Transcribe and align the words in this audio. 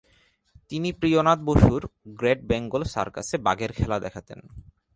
তিনি 0.69 0.89
প্রিয়নাথ 0.91 1.39
বসুর 1.39 1.81
গ্রেট 2.19 2.39
বেঙ্গল 2.43 2.83
সার্কাসে 2.83 3.37
বাঘের 3.37 3.71
খেলা 3.71 3.97
দেখাতেন। 3.99 4.39